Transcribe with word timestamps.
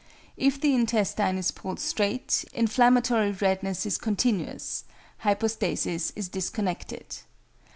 If 0.35 0.59
the 0.59 0.73
intestine 0.73 1.37
is 1.37 1.51
pulled 1.51 1.79
straight, 1.79 2.43
inflammatory 2.55 3.33
redness 3.33 3.85
is 3.85 3.99
continuous, 3.99 4.83
hypostasis 5.19 6.11
is 6.15 6.27
disconnected. 6.27 7.17